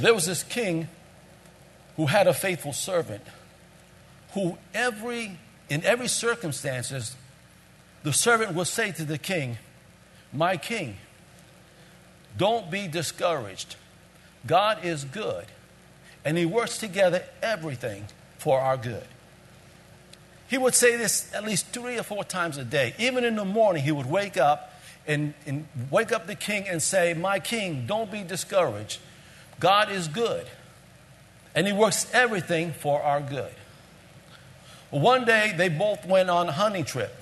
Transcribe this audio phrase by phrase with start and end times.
[0.00, 0.88] There was this king
[1.96, 3.22] who had a faithful servant
[4.32, 5.38] who every
[5.68, 7.14] in every circumstances
[8.02, 9.58] the servant would say to the king,
[10.32, 10.96] "My king,
[12.36, 13.76] don't be discouraged.
[14.46, 15.46] God is good,
[16.24, 18.08] and he works together everything
[18.38, 19.06] for our good."
[20.48, 22.94] He would say this at least 3 or 4 times a day.
[22.98, 24.72] Even in the morning he would wake up
[25.06, 28.98] and, and wake up the king and say, "My king, don't be discouraged.
[29.60, 30.46] God is good,
[31.54, 33.52] and He works everything for our good.
[34.90, 37.14] One day, they both went on a hunting trip.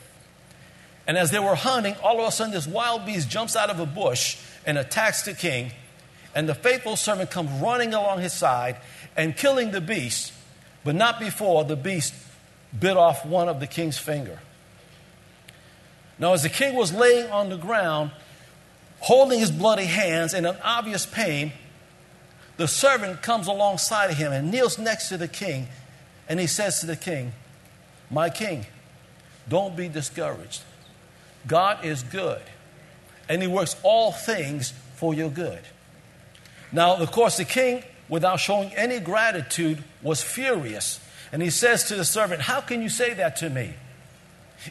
[1.07, 3.81] And as they were hunting, all of a sudden, this wild beast jumps out of
[3.81, 5.73] a bush and attacks the king.
[6.35, 8.77] And the faithful servant comes running along his side
[9.17, 10.33] and killing the beast,
[10.85, 12.15] but not before the beast
[12.79, 14.39] bit off one of the king's finger.
[16.19, 18.11] Now, as the king was laying on the ground,
[19.01, 21.53] holding his bloody hands in an obvious pain,
[22.59, 25.69] the servant comes alongside of him and kneels next to the king,
[26.29, 27.33] and he says to the king,
[28.11, 28.67] My king,
[29.49, 30.63] don't be discouraged.
[31.47, 32.43] God is good,
[33.29, 35.61] and he works all things for your good.
[36.73, 41.01] Now, of course, the king, without showing any gratitude, was furious.
[41.31, 43.75] And he says to the servant, How can you say that to me?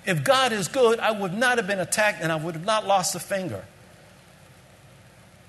[0.05, 2.85] If God is good, I would not have been attacked and I would have not
[2.85, 3.63] lost a finger.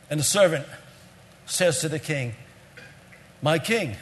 [0.09, 0.67] And the servant
[1.49, 2.35] says to the king,
[3.43, 3.97] My king,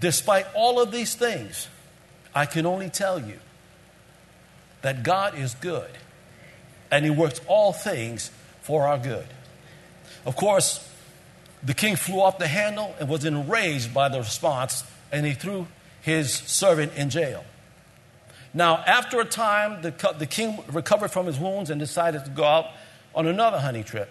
[0.00, 1.68] despite all of these things,
[2.34, 3.38] I can only tell you
[4.80, 5.90] that God is good
[6.90, 9.26] and he works all things for our good.
[10.24, 10.88] Of course,
[11.62, 15.66] the king flew off the handle and was enraged by the response, and he threw
[16.00, 17.44] his servant in jail.
[18.52, 22.44] Now, after a time, the, the king recovered from his wounds and decided to go
[22.44, 22.66] out
[23.14, 24.10] on another hunting trip.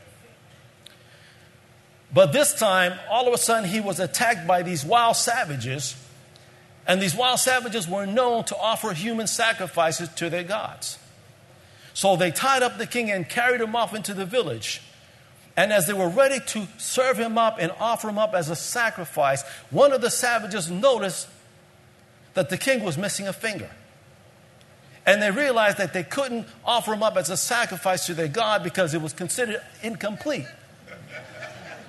[2.14, 5.96] But this time, all of a sudden, he was attacked by these wild savages.
[6.86, 10.98] And these wild savages were known to offer human sacrifices to their gods.
[11.94, 14.82] So they tied up the king and carried him off into the village.
[15.56, 18.56] And as they were ready to serve him up and offer him up as a
[18.56, 21.28] sacrifice, one of the savages noticed
[22.34, 23.70] that the king was missing a finger.
[25.06, 28.64] And they realized that they couldn't offer him up as a sacrifice to their God
[28.64, 30.46] because it was considered incomplete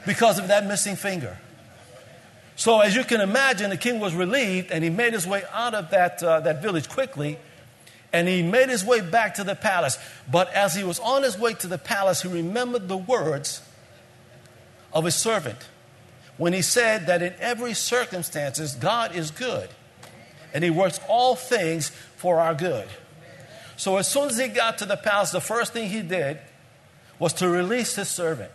[0.07, 1.39] because of that missing finger.
[2.57, 5.75] So, as you can imagine, the king was relieved and he made his way out
[5.75, 7.39] of that, uh, that village quickly
[8.13, 9.99] and he made his way back to the palace.
[10.31, 13.63] But as he was on his way to the palace, he remembered the words
[14.93, 15.59] of his servant
[16.37, 19.69] when he said that in every circumstances God is good
[20.53, 22.89] and he works all things for our good.
[23.77, 26.39] So as soon as he got to the palace, the first thing he did
[27.19, 28.53] was to release his servant.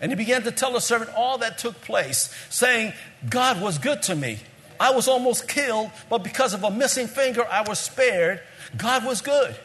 [0.00, 2.92] And he began to tell the servant all that took place, saying,
[3.28, 4.38] God was good to me.
[4.78, 8.42] I was almost killed, but because of a missing finger, I was spared.
[8.76, 9.56] God was good.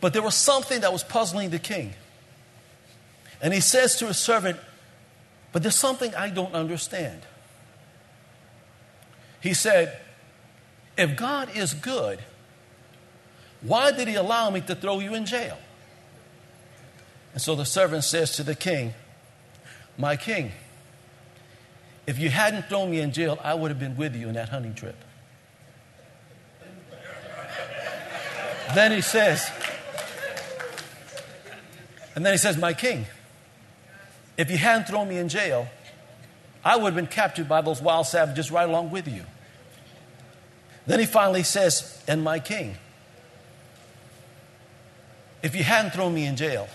[0.00, 1.94] But there was something that was puzzling the king.
[3.42, 4.58] And he says to his servant,
[5.52, 7.22] But there's something I don't understand.
[9.40, 10.00] He said,
[10.96, 12.20] If God is good,
[13.60, 15.58] why did he allow me to throw you in jail?
[17.32, 18.94] And so the servant says to the king,
[19.96, 20.52] My king,
[22.06, 24.48] if you hadn't thrown me in jail, I would have been with you in that
[24.48, 24.96] hunting trip.
[28.74, 29.50] then he says,
[32.14, 33.06] and then he says, My king,
[34.36, 35.68] if you hadn't thrown me in jail,
[36.64, 39.24] I would have been captured by those wild savages right along with you.
[40.86, 42.76] Then he finally says, And my king,
[45.42, 46.68] if you hadn't thrown me in jail,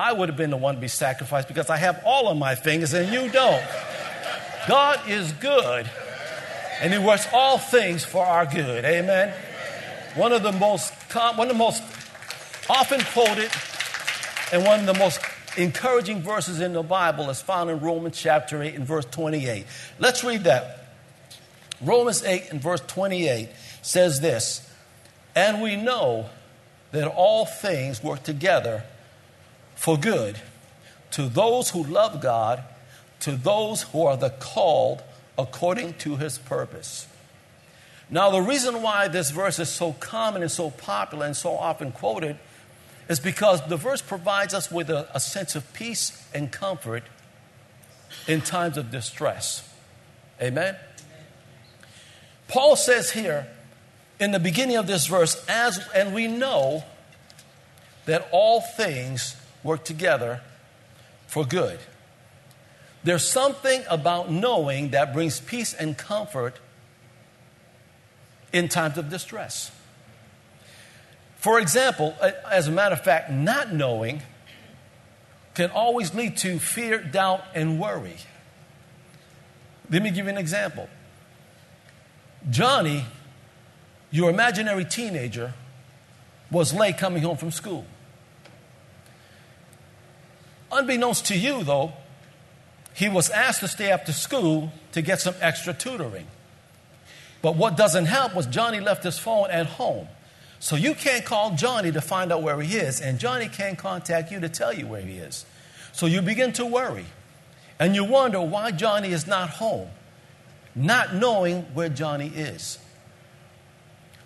[0.00, 2.54] I would have been the one to be sacrificed because I have all of my
[2.54, 3.62] fingers and you don't.
[4.66, 5.90] God is good
[6.80, 8.86] and He works all things for our good.
[8.86, 9.34] Amen.
[10.14, 11.82] One of the most one of the most
[12.70, 13.50] often quoted
[14.54, 15.20] and one of the most
[15.58, 19.66] encouraging verses in the Bible is found in Romans chapter 8 and verse 28.
[19.98, 20.94] Let's read that.
[21.82, 23.50] Romans 8 and verse 28
[23.82, 24.66] says this,
[25.34, 26.30] and we know
[26.92, 28.82] that all things work together
[29.80, 30.38] for good
[31.10, 32.62] to those who love God,
[33.20, 35.02] to those who are the called
[35.38, 37.06] according to his purpose.
[38.10, 41.92] Now, the reason why this verse is so common and so popular and so often
[41.92, 42.36] quoted
[43.08, 47.04] is because the verse provides us with a, a sense of peace and comfort
[48.28, 49.66] in times of distress.
[50.42, 50.76] Amen?
[52.48, 53.48] Paul says here
[54.18, 56.84] in the beginning of this verse, as and we know
[58.04, 60.40] that all things work together
[61.26, 61.78] for good.
[63.02, 66.58] There's something about knowing that brings peace and comfort
[68.52, 69.70] in times of distress.
[71.36, 72.14] For example,
[72.50, 74.20] as a matter of fact, not knowing
[75.54, 78.16] can always lead to fear, doubt, and worry.
[79.90, 80.88] Let me give you an example.
[82.48, 83.04] Johnny,
[84.10, 85.54] your imaginary teenager,
[86.50, 87.84] was late coming home from school.
[90.72, 91.92] Unbeknownst to you, though,
[92.94, 96.26] he was asked to stay after school to get some extra tutoring.
[97.42, 100.08] But what doesn't help was Johnny left his phone at home.
[100.58, 104.30] So you can't call Johnny to find out where he is, and Johnny can't contact
[104.30, 105.46] you to tell you where he is.
[105.92, 107.06] So you begin to worry,
[107.78, 109.88] and you wonder why Johnny is not home,
[110.74, 112.78] not knowing where Johnny is.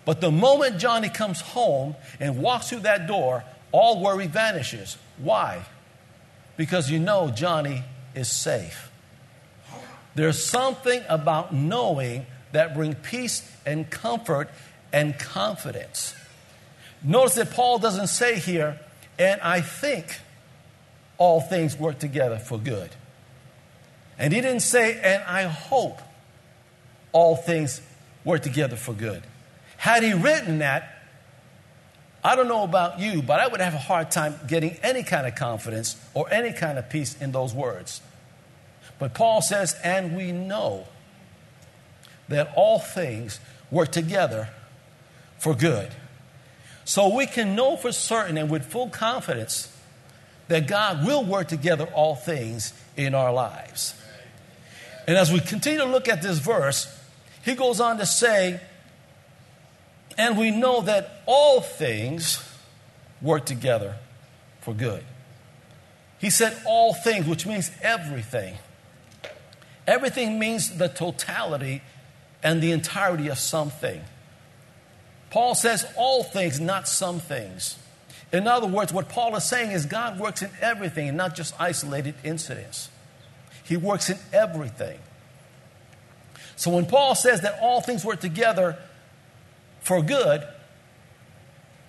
[0.03, 4.97] But the moment Johnny comes home and walks through that door, all worry vanishes.
[5.17, 5.65] Why?
[6.57, 8.91] Because you know Johnny is safe.
[10.15, 14.49] There's something about knowing that bring peace and comfort
[14.93, 16.15] and confidence.
[17.03, 18.79] Notice that Paul doesn't say here,
[19.19, 20.19] and I think
[21.17, 22.89] all things work together for good.
[24.17, 25.99] And he didn't say, and I hope
[27.11, 27.81] all things
[28.23, 29.23] work together for good.
[29.77, 30.94] Had he written that,
[32.25, 35.27] I don't know about you, but I would have a hard time getting any kind
[35.27, 38.01] of confidence or any kind of peace in those words.
[38.97, 40.87] But Paul says, and we know
[42.27, 43.39] that all things
[43.69, 44.49] work together
[45.37, 45.91] for good.
[46.83, 49.71] So we can know for certain and with full confidence
[50.47, 53.93] that God will work together all things in our lives.
[55.07, 56.87] And as we continue to look at this verse,
[57.43, 58.61] he goes on to say,
[60.17, 62.43] and we know that all things
[63.21, 63.95] work together
[64.61, 65.03] for good.
[66.19, 68.55] He said all things, which means everything.
[69.87, 71.81] Everything means the totality
[72.41, 74.01] and the entirety of something.
[75.29, 77.77] Paul says all things, not some things.
[78.31, 81.59] In other words, what Paul is saying is God works in everything and not just
[81.59, 82.89] isolated incidents.
[83.63, 84.99] He works in everything.
[86.55, 88.77] So when Paul says that all things work together
[89.85, 90.43] for good,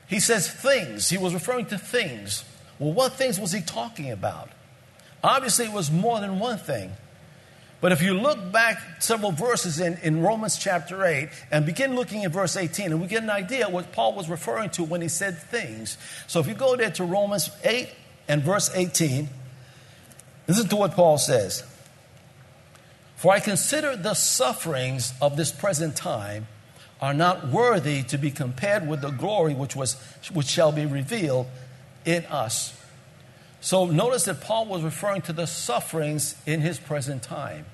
[0.06, 1.08] he says things.
[1.08, 2.44] He was referring to things.
[2.78, 4.50] Well, what things was he talking about?
[5.24, 6.92] Obviously, it was more than one thing.
[7.80, 12.24] But if you look back several verses in, in Romans chapter 8 and begin looking
[12.24, 15.08] at verse 18, and we get an idea what Paul was referring to when he
[15.08, 15.96] said things.
[16.26, 17.88] So if you go there to Romans 8
[18.28, 19.28] and verse 18,
[20.46, 21.64] listen to what Paul says.
[23.16, 26.46] For I consider the sufferings of this present time
[27.00, 29.94] are not worthy to be compared with the glory which, was,
[30.32, 31.46] which shall be revealed
[32.04, 32.72] in us.
[33.60, 37.66] So notice that Paul was referring to the sufferings in his present time.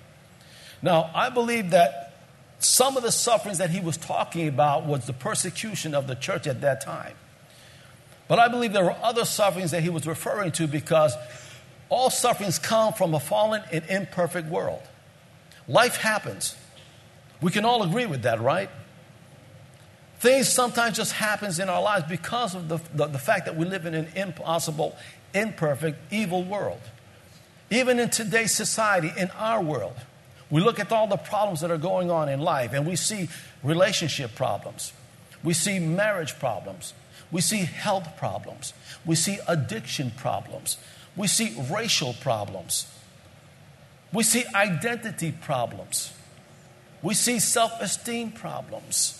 [0.80, 2.14] Now, I believe that
[2.58, 6.46] some of the sufferings that he was talking about was the persecution of the church
[6.46, 7.14] at that time.
[8.28, 11.14] But I believe there were other sufferings that he was referring to because
[11.88, 14.82] all sufferings come from a fallen and imperfect world.
[15.68, 16.56] Life happens.
[17.40, 18.70] We can all agree with that, right?
[20.22, 23.64] Things sometimes just happens in our lives because of the, the, the fact that we
[23.64, 24.96] live in an impossible,
[25.34, 26.80] imperfect, evil world.
[27.72, 29.96] Even in today's society, in our world,
[30.48, 33.28] we look at all the problems that are going on in life and we see
[33.64, 34.92] relationship problems,
[35.42, 36.94] we see marriage problems,
[37.32, 40.76] we see health problems, we see addiction problems,
[41.16, 42.86] we see racial problems,
[44.12, 46.12] we see identity problems,
[47.02, 49.18] we see self esteem problems,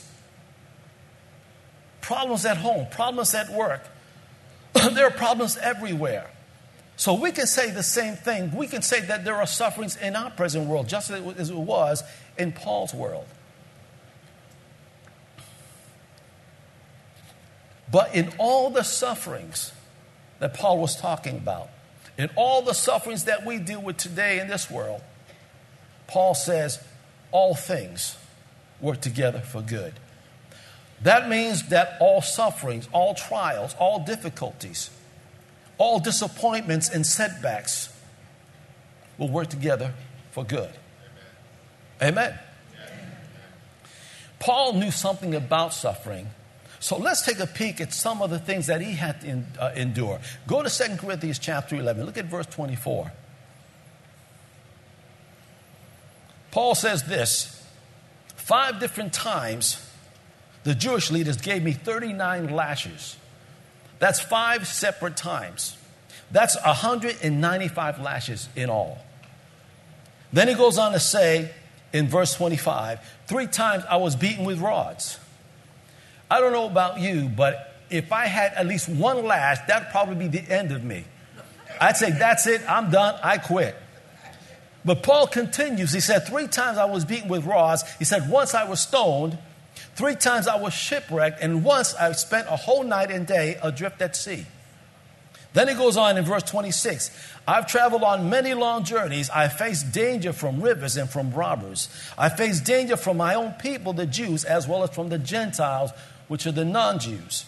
[2.02, 3.86] problems at home, problems at work
[4.94, 6.30] there are problems everywhere.
[6.96, 8.54] So we can say the same thing.
[8.54, 12.02] We can say that there are sufferings in our present world, just as it was
[12.38, 13.26] in Paul's world.
[17.90, 19.72] But in all the sufferings
[20.38, 21.68] that Paul was talking about,
[22.16, 25.02] in all the sufferings that we deal with today in this world,
[26.06, 26.82] Paul says
[27.32, 28.16] all things
[28.80, 29.94] work together for good.
[31.02, 34.90] That means that all sufferings, all trials, all difficulties,
[35.78, 37.88] all disappointments and setbacks
[39.18, 39.94] will work together
[40.30, 40.70] for good.
[42.00, 42.38] Amen.
[44.38, 46.28] Paul knew something about suffering.
[46.80, 49.72] So let's take a peek at some of the things that he had to uh,
[49.76, 50.20] endure.
[50.48, 52.04] Go to 2 Corinthians chapter 11.
[52.04, 53.12] Look at verse 24.
[56.50, 57.64] Paul says this
[58.34, 59.88] Five different times
[60.64, 63.16] the Jewish leaders gave me 39 lashes.
[63.98, 65.76] That's five separate times.
[66.30, 68.98] That's 195 lashes in all.
[70.32, 71.50] Then he goes on to say
[71.92, 75.18] in verse 25, three times I was beaten with rods.
[76.30, 80.28] I don't know about you, but if I had at least one lash, that'd probably
[80.28, 81.04] be the end of me.
[81.80, 83.76] I'd say, that's it, I'm done, I quit.
[84.84, 85.92] But Paul continues.
[85.92, 87.84] He said, Three times I was beaten with rods.
[87.98, 89.38] He said, Once I was stoned.
[89.94, 91.42] Three times I was shipwrecked.
[91.42, 94.46] And once I spent a whole night and day adrift at sea.
[95.52, 97.10] Then he goes on in verse 26
[97.46, 99.28] I've traveled on many long journeys.
[99.30, 101.88] I faced danger from rivers and from robbers.
[102.16, 105.90] I faced danger from my own people, the Jews, as well as from the Gentiles,
[106.28, 107.44] which are the non Jews.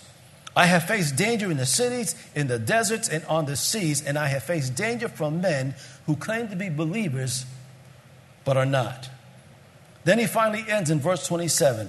[0.57, 4.19] I have faced danger in the cities, in the deserts, and on the seas, and
[4.19, 5.75] I have faced danger from men
[6.07, 7.47] who claim to be believers
[8.45, 9.09] but are not.
[10.05, 11.89] Then he finally ends in verse 27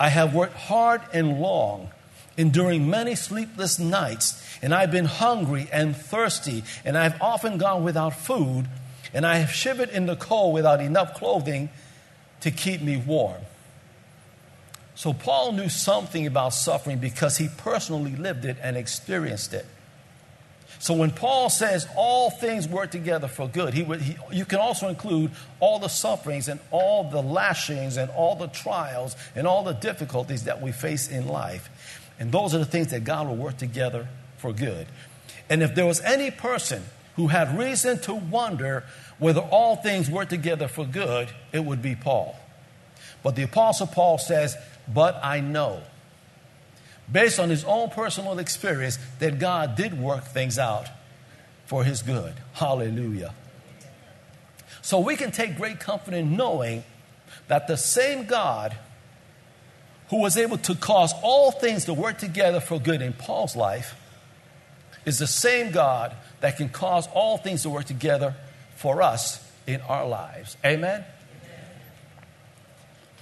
[0.00, 1.90] I have worked hard and long,
[2.36, 8.14] enduring many sleepless nights and I've been hungry and thirsty, and I've often gone without
[8.14, 8.66] food,
[9.14, 11.70] and I have shivered in the cold without enough clothing
[12.40, 13.40] to keep me warm.
[14.94, 19.64] So, Paul knew something about suffering because he personally lived it and experienced it.
[20.80, 24.88] So, when Paul says all things work together for good, he, he, you can also
[24.88, 29.74] include all the sufferings and all the lashings and all the trials and all the
[29.74, 31.68] difficulties that we face in life.
[32.18, 34.08] And those are the things that God will work together
[34.38, 34.86] for good.
[35.50, 36.82] And if there was any person
[37.16, 38.84] who had reason to wonder
[39.18, 42.40] whether all things work together for good, it would be Paul.
[43.22, 44.56] But the Apostle Paul says,
[44.88, 45.82] But I know,
[47.10, 50.86] based on his own personal experience, that God did work things out
[51.66, 52.34] for his good.
[52.52, 53.34] Hallelujah.
[54.82, 56.84] So we can take great comfort in knowing
[57.48, 58.76] that the same God
[60.08, 63.94] who was able to cause all things to work together for good in Paul's life
[65.04, 68.34] is the same God that can cause all things to work together
[68.76, 70.56] for us in our lives.
[70.64, 71.04] Amen?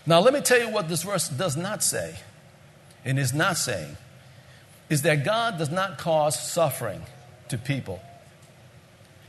[0.07, 2.17] Now, let me tell you what this verse does not say,
[3.05, 3.97] and is not saying,
[4.89, 7.03] is that God does not cause suffering
[7.49, 8.01] to people.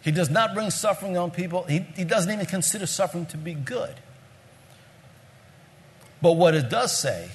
[0.01, 1.63] He does not bring suffering on people.
[1.63, 3.95] He, he doesn't even consider suffering to be good.
[6.21, 7.29] But what it does say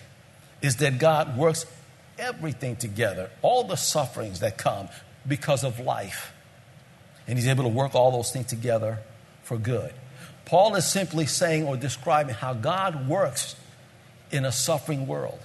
[0.62, 1.66] is that God works
[2.18, 4.88] everything together, all the sufferings that come
[5.26, 6.32] because of life.
[7.26, 8.98] And he's able to work all those things together
[9.42, 9.92] for good.
[10.44, 13.56] Paul is simply saying or describing how God works
[14.30, 15.40] in a suffering world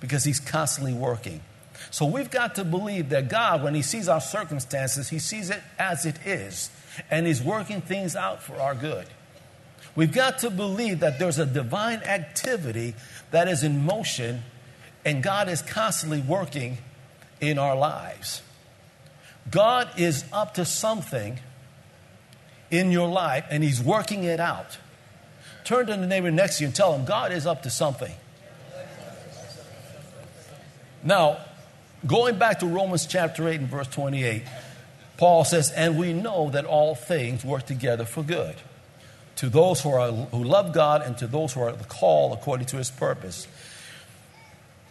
[0.00, 1.40] because he's constantly working.
[1.90, 5.62] So we've got to believe that God, when he sees our circumstances, he sees it
[5.78, 6.70] as it is,
[7.10, 9.06] and he's working things out for our good.
[9.96, 12.94] We've got to believe that there's a divine activity
[13.30, 14.42] that is in motion
[15.04, 16.78] and God is constantly working
[17.40, 18.42] in our lives.
[19.50, 21.40] God is up to something
[22.70, 24.78] in your life and He's working it out.
[25.64, 28.12] Turn to the neighbor next to you and tell him, God is up to something.
[31.02, 31.38] Now,
[32.06, 34.42] going back to Romans chapter 8 and verse 28,
[35.16, 38.56] Paul says, And we know that all things work together for good
[39.36, 42.76] to those who, are, who love God and to those who are called according to
[42.76, 43.48] his purpose.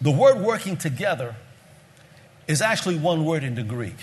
[0.01, 1.35] The word working together
[2.47, 3.97] is actually one word in the Greek.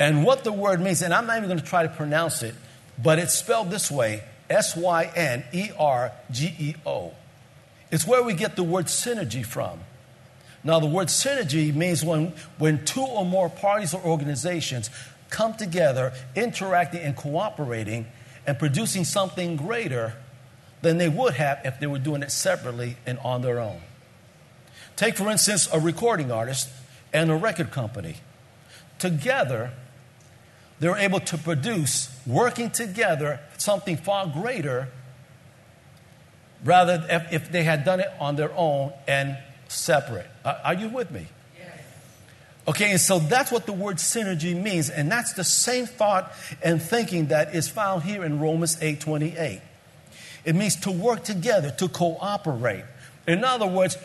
[0.00, 2.54] And what the word means, and I'm not even going to try to pronounce it,
[3.00, 7.12] but it's spelled this way S Y N E R G E O.
[7.92, 9.78] It's where we get the word synergy from.
[10.62, 14.90] Now, the word synergy means when, when two or more parties or organizations
[15.30, 18.06] come together, interacting and cooperating,
[18.46, 20.14] and producing something greater
[20.82, 23.80] than they would have if they were doing it separately and on their own.
[24.96, 26.68] Take, for instance, a recording artist
[27.12, 28.16] and a record company.
[28.98, 29.72] Together,
[30.78, 34.88] they're able to produce, working together, something far greater
[36.64, 39.38] rather if, if they had done it on their own and
[39.70, 40.26] separate.
[40.44, 41.26] Are you with me?
[42.68, 46.30] Okay, and so that's what the word synergy means, and that's the same thought
[46.62, 49.60] and thinking that is found here in Romans 8:28.
[50.44, 52.84] It means to work together, to cooperate.
[53.26, 53.96] In other words,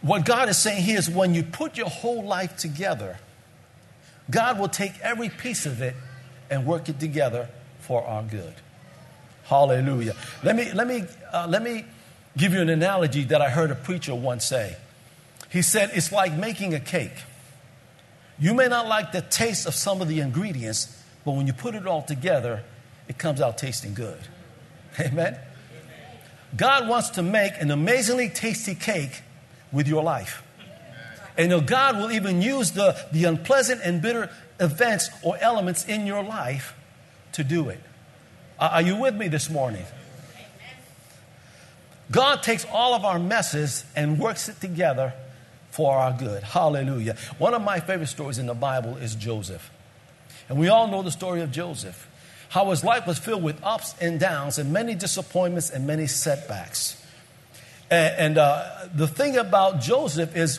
[0.00, 3.18] what God is saying here is when you put your whole life together,
[4.30, 5.96] God will take every piece of it
[6.50, 7.48] and work it together
[7.80, 8.54] for our good.
[9.44, 10.14] Hallelujah.
[10.42, 11.84] Let me, let me, uh, let me
[12.36, 14.76] give you an analogy that I heard a preacher once say.
[15.48, 17.24] He said, It's like making a cake.
[18.38, 21.74] You may not like the taste of some of the ingredients, but when you put
[21.74, 22.62] it all together,
[23.08, 24.18] it comes out tasting good.
[25.00, 25.38] Amen?
[26.56, 29.22] God wants to make an amazingly tasty cake
[29.72, 30.42] with your life.
[31.36, 36.22] And God will even use the, the unpleasant and bitter events or elements in your
[36.22, 36.74] life
[37.32, 37.80] to do it.
[38.58, 39.84] Are you with me this morning?
[42.10, 45.12] God takes all of our messes and works it together
[45.78, 46.42] for our good.
[46.42, 47.14] Hallelujah.
[47.38, 49.70] One of my favorite stories in the Bible is Joseph.
[50.48, 52.08] And we all know the story of Joseph
[52.48, 57.00] how his life was filled with ups and downs and many disappointments and many setbacks.
[57.92, 60.58] And, and uh, the thing about Joseph is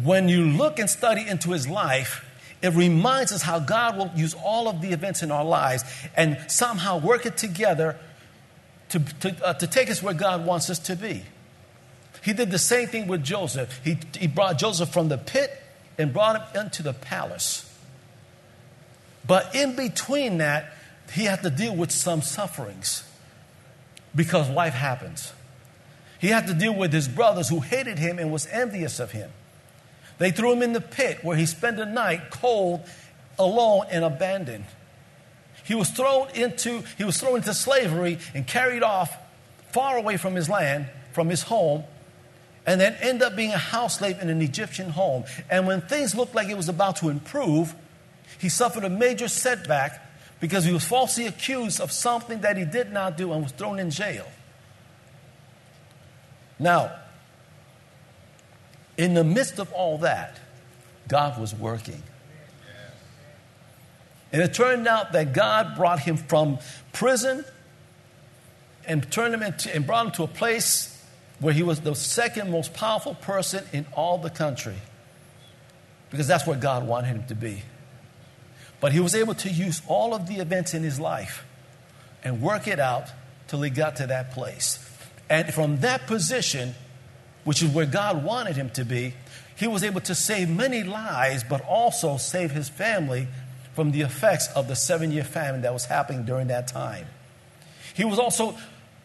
[0.00, 2.24] when you look and study into his life,
[2.62, 5.82] it reminds us how God will use all of the events in our lives
[6.16, 7.98] and somehow work it together
[8.90, 11.24] to, to, uh, to take us where God wants us to be.
[12.22, 13.80] He did the same thing with Joseph.
[13.84, 15.50] He, he brought Joseph from the pit
[15.96, 17.64] and brought him into the palace.
[19.26, 20.72] But in between that,
[21.12, 23.04] he had to deal with some sufferings
[24.14, 25.32] because life happens.
[26.18, 29.30] He had to deal with his brothers who hated him and was envious of him.
[30.18, 32.80] They threw him in the pit where he spent the night cold,
[33.38, 34.64] alone, and abandoned.
[35.64, 39.16] He was thrown into, he was thrown into slavery and carried off
[39.70, 41.84] far away from his land, from his home,
[42.68, 45.24] and then end up being a house slave in an Egyptian home.
[45.48, 47.74] And when things looked like it was about to improve,
[48.38, 50.06] he suffered a major setback
[50.38, 53.78] because he was falsely accused of something that he did not do and was thrown
[53.78, 54.26] in jail.
[56.58, 56.92] Now,
[58.98, 60.38] in the midst of all that,
[61.08, 62.02] God was working.
[64.30, 66.58] And it turned out that God brought him from
[66.92, 67.46] prison
[68.86, 70.97] and turned him into, and brought him to a place
[71.40, 74.76] where he was the second most powerful person in all the country.
[76.10, 77.62] Because that's where God wanted him to be.
[78.80, 81.44] But he was able to use all of the events in his life
[82.24, 83.08] and work it out
[83.48, 84.84] till he got to that place.
[85.28, 86.74] And from that position,
[87.44, 89.14] which is where God wanted him to be,
[89.56, 93.26] he was able to save many lives, but also save his family
[93.74, 97.06] from the effects of the seven year famine that was happening during that time.
[97.94, 98.56] He was also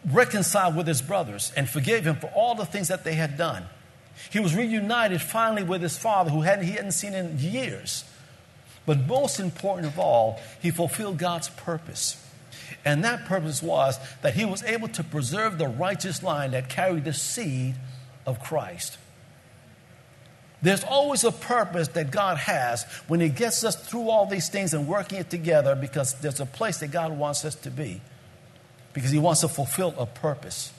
[0.04, 3.64] reconciled with his brothers and forgave him for all the things that they had done.
[4.30, 8.04] He was reunited finally with his father, who hadn't, he hadn't seen in years.
[8.86, 12.20] But most important of all, he fulfilled God's purpose.
[12.84, 17.04] And that purpose was that he was able to preserve the righteous line that carried
[17.04, 17.74] the seed
[18.26, 18.98] of Christ.
[20.64, 24.72] There's always a purpose that God has when He gets us through all these things
[24.72, 28.00] and working it together because there's a place that God wants us to be,
[28.94, 30.72] because He wants to fulfill a purpose.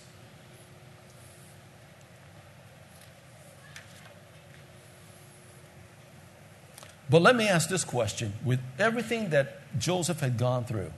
[7.09, 10.91] But let me ask this question with everything that Joseph had gone through,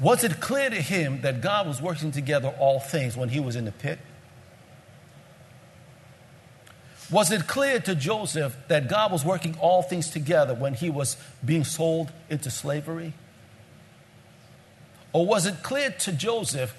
[0.00, 3.54] was it clear to him that God was working together all things when he was
[3.54, 3.98] in the pit?
[7.10, 11.16] Was it clear to Joseph that God was working all things together when he was
[11.44, 13.12] being sold into slavery?
[15.14, 16.76] Or was it clear to Joseph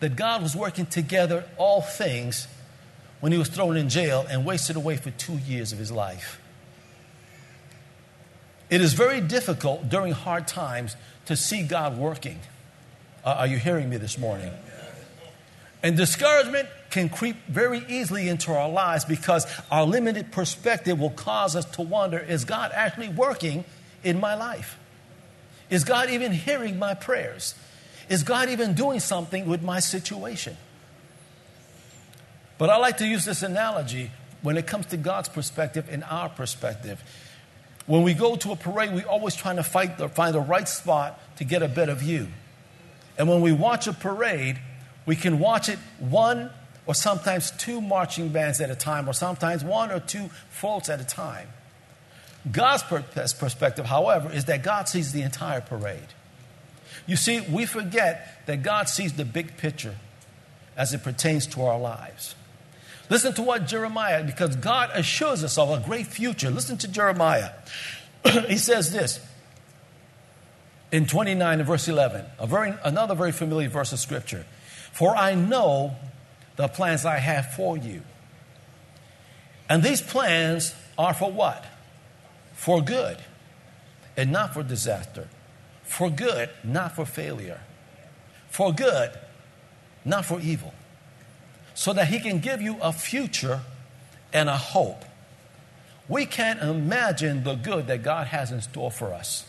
[0.00, 2.46] that God was working together all things
[3.20, 6.38] when he was thrown in jail and wasted away for two years of his life?
[8.68, 12.38] It is very difficult during hard times to see God working.
[13.24, 14.52] Uh, are you hearing me this morning?
[15.82, 21.56] And discouragement can creep very easily into our lives because our limited perspective will cause
[21.56, 23.64] us to wonder is God actually working
[24.04, 24.78] in my life?
[25.70, 27.54] Is God even hearing my prayers?
[28.08, 30.56] Is God even doing something with my situation?
[32.56, 34.10] But I like to use this analogy
[34.42, 37.02] when it comes to God's perspective and our perspective.
[37.86, 41.20] When we go to a parade, we're always trying to the, find the right spot
[41.36, 42.28] to get a better view.
[43.16, 44.58] And when we watch a parade,
[45.06, 46.50] we can watch it one
[46.86, 51.00] or sometimes two marching bands at a time, or sometimes one or two floats at
[51.00, 51.46] a time.
[52.50, 56.14] God's perspective, however, is that God sees the entire parade.
[57.06, 59.96] You see, we forget that God sees the big picture
[60.76, 62.34] as it pertains to our lives.
[63.10, 66.50] Listen to what Jeremiah, because God assures us of a great future.
[66.50, 67.50] Listen to Jeremiah.
[68.48, 69.20] he says this
[70.92, 74.44] in 29 and verse 11, a very, another very familiar verse of scripture.
[74.92, 75.96] For I know
[76.56, 78.02] the plans I have for you.
[79.68, 81.64] And these plans are for what?
[82.54, 83.18] For good
[84.16, 85.28] and not for disaster.
[85.88, 87.60] For good, not for failure.
[88.50, 89.10] For good,
[90.04, 90.74] not for evil.
[91.74, 93.62] So that He can give you a future
[94.32, 95.04] and a hope.
[96.08, 99.46] We can't imagine the good that God has in store for us.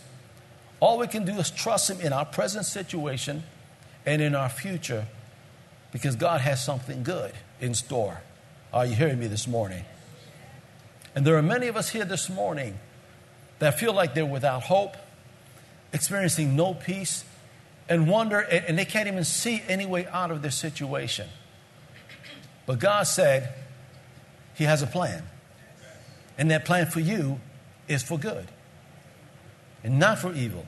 [0.80, 3.44] All we can do is trust Him in our present situation
[4.06, 5.06] and in our future
[5.92, 8.22] because God has something good in store.
[8.72, 9.84] Are you hearing me this morning?
[11.16, 12.80] And there are many of us here this morning
[13.60, 14.96] that feel like they're without hope,
[15.94, 17.24] experiencing no peace,
[17.88, 21.28] and wonder, and they can't even see any way out of their situation.
[22.66, 23.54] But God said
[24.54, 25.24] He has a plan.
[26.38, 27.40] And that plan for you
[27.88, 28.48] is for good
[29.84, 30.66] and not for evil,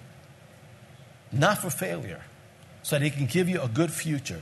[1.32, 2.22] not for failure,
[2.84, 4.42] so that He can give you a good future.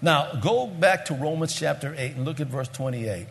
[0.00, 3.26] Now, go back to Romans chapter 8 and look at verse 28.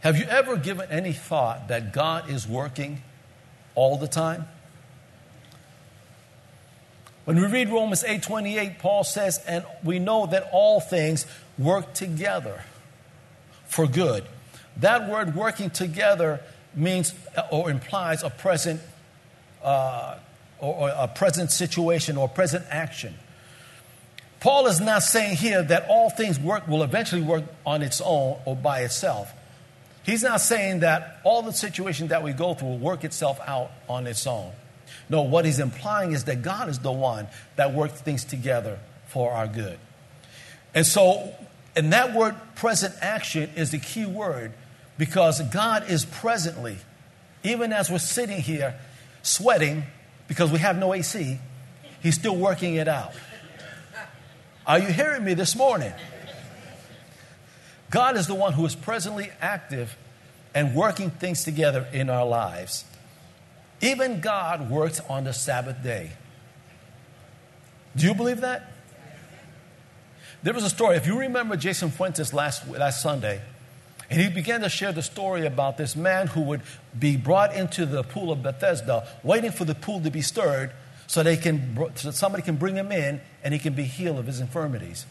[0.00, 3.02] Have you ever given any thought that God is working
[3.74, 4.46] all the time?
[7.24, 11.26] When we read Romans 8:28, Paul says, "And we know that all things
[11.58, 12.62] work together
[13.66, 14.24] for good."
[14.76, 16.40] That word working together
[16.74, 17.12] means
[17.50, 18.80] or implies a present
[19.62, 20.14] uh,
[20.60, 23.18] or, or a present situation or present action.
[24.40, 28.40] Paul is not saying here that all things work will eventually work on its own
[28.44, 29.34] or by itself.
[30.08, 33.70] He's not saying that all the situation that we go through will work itself out
[33.90, 34.52] on its own.
[35.10, 39.32] No, what he's implying is that God is the one that works things together for
[39.32, 39.78] our good.
[40.74, 41.34] And so,
[41.76, 44.54] and that word present action is the key word
[44.96, 46.78] because God is presently,
[47.44, 48.76] even as we're sitting here
[49.20, 49.82] sweating
[50.26, 51.38] because we have no AC,
[52.02, 53.12] he's still working it out.
[54.66, 55.92] Are you hearing me this morning?
[57.90, 59.96] God is the one who is presently active
[60.54, 62.84] and working things together in our lives.
[63.80, 66.10] Even God works on the Sabbath day.
[67.96, 68.72] Do you believe that?
[70.42, 73.40] There was a story, if you remember Jason Fuentes last, last Sunday,
[74.10, 76.62] and he began to share the story about this man who would
[76.98, 80.72] be brought into the pool of Bethesda, waiting for the pool to be stirred
[81.06, 84.26] so, they can, so somebody can bring him in and he can be healed of
[84.26, 85.06] his infirmities.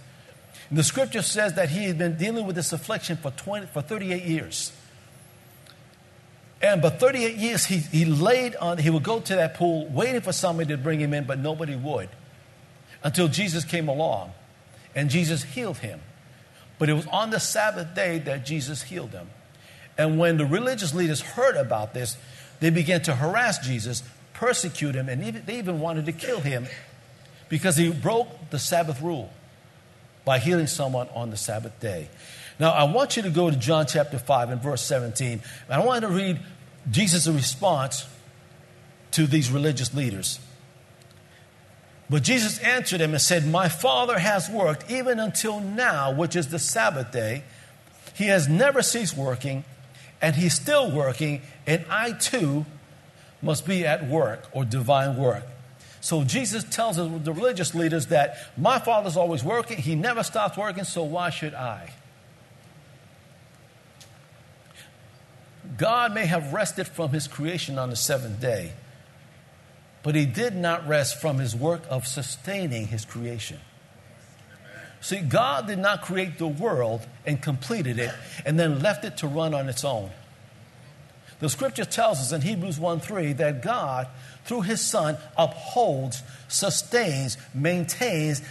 [0.69, 3.81] And the scripture says that he had been dealing with this affliction for, 20, for
[3.81, 4.71] 38 years.
[6.61, 10.21] And but 38 years he, he laid on, he would go to that pool waiting
[10.21, 12.09] for somebody to bring him in, but nobody would.
[13.03, 14.31] Until Jesus came along
[14.95, 16.01] and Jesus healed him.
[16.79, 19.29] But it was on the Sabbath day that Jesus healed him.
[19.97, 22.17] And when the religious leaders heard about this,
[22.59, 26.67] they began to harass Jesus, persecute him, and even, they even wanted to kill him
[27.49, 29.31] because he broke the Sabbath rule
[30.27, 32.09] by healing someone on the Sabbath day.
[32.59, 35.41] Now, I want you to go to John chapter 5 and verse 17.
[35.69, 36.37] I want to read
[36.91, 38.05] Jesus' response
[39.11, 40.41] to these religious leaders.
[42.09, 46.49] But Jesus answered him and said, My Father has worked even until now, which is
[46.49, 47.43] the Sabbath day.
[48.13, 49.63] He has never ceased working,
[50.21, 52.65] and he's still working, and I too
[53.41, 55.45] must be at work or divine work.
[56.07, 60.85] So Jesus tells the religious leaders that my father's always working, he never stops working,
[60.85, 61.89] so why should I?
[65.77, 68.71] God may have rested from his creation on the seventh day,
[70.01, 73.59] but he did not rest from his work of sustaining his creation.
[75.01, 78.13] See, God did not create the world and completed it
[78.45, 80.11] and then left it to run on its own.
[81.39, 84.07] The scripture tells us in Hebrews 1 3 that God,
[84.45, 88.41] through his Son, upholds, sustains, maintains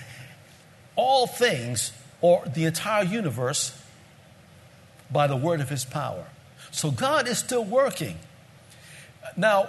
[0.95, 3.77] all things or the entire universe
[5.11, 6.27] by the word of his power.
[6.71, 8.17] So God is still working.
[9.37, 9.69] Now,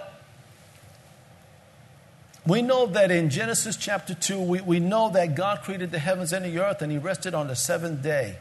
[2.46, 6.32] we know that in Genesis chapter 2, we, we know that God created the heavens
[6.32, 8.38] and the earth and he rested on the seventh day.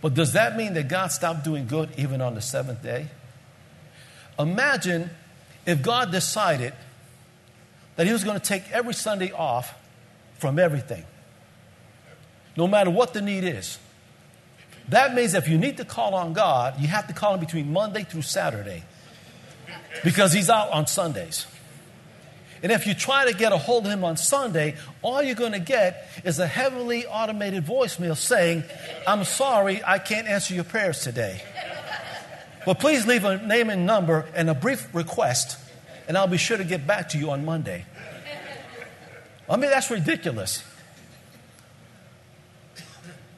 [0.00, 3.08] But does that mean that God stopped doing good even on the seventh day?
[4.38, 5.10] Imagine
[5.66, 6.72] if God decided
[7.96, 9.74] that He was going to take every Sunday off
[10.38, 11.04] from everything,
[12.56, 13.78] no matter what the need is.
[14.88, 17.72] That means if you need to call on God, you have to call Him between
[17.72, 18.84] Monday through Saturday
[20.04, 21.46] because He's out on Sundays.
[22.62, 25.52] And if you try to get a hold of him on Sunday, all you're going
[25.52, 28.64] to get is a heavily automated voicemail saying,
[29.06, 31.42] I'm sorry, I can't answer your prayers today.
[32.66, 35.58] But please leave a name and number and a brief request,
[36.06, 37.84] and I'll be sure to get back to you on Monday.
[39.48, 40.62] I mean, that's ridiculous.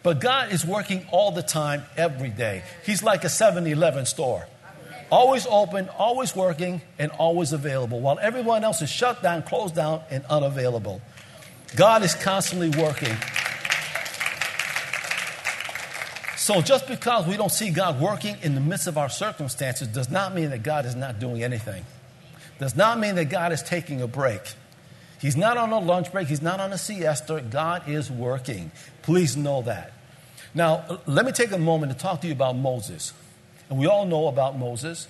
[0.02, 2.62] But God is working all the time, every day.
[2.84, 4.46] He's like a 7 Eleven store
[5.10, 10.02] always open, always working, and always available, while everyone else is shut down, closed down,
[10.10, 11.00] and unavailable.
[11.76, 13.16] God is constantly working.
[16.36, 20.10] So just because we don't see God working in the midst of our circumstances does
[20.10, 21.84] not mean that God is not doing anything.
[22.58, 24.40] Does not mean that God is taking a break.
[25.20, 27.44] He's not on a lunch break, he's not on a siesta.
[27.48, 28.70] God is working.
[29.02, 29.92] Please know that.
[30.54, 33.12] Now, let me take a moment to talk to you about Moses.
[33.70, 35.08] And we all know about Moses.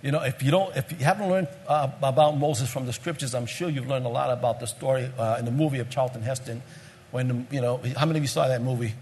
[0.00, 3.34] You know, if you don't, if you haven't learned uh, about Moses from the scriptures,
[3.34, 6.22] I'm sure you've learned a lot about the story uh, in the movie of Charlton
[6.22, 6.62] Heston.
[7.10, 8.94] When you know, how many of you saw that movie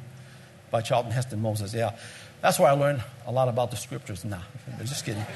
[0.71, 1.75] by Charlton Heston, Moses?
[1.75, 1.97] Yeah,
[2.41, 4.25] that's where I learned a lot about the scriptures.
[4.25, 4.41] Nah,
[4.81, 5.25] just kidding.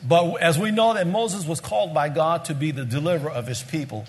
[0.00, 3.46] But as we know that Moses was called by God to be the deliverer of
[3.48, 4.06] his people,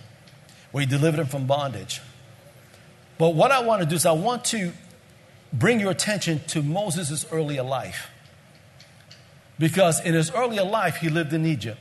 [0.71, 1.99] where he delivered them from bondage.
[3.17, 4.71] But what I want to do is I want to
[5.51, 8.09] bring your attention to Moses' earlier life.
[9.57, 11.79] Because in his earlier life, he lived in Egypt.